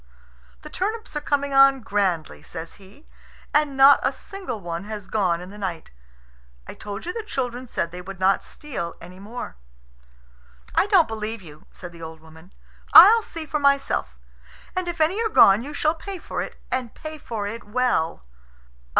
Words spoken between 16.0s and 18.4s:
for it, and pay for it well."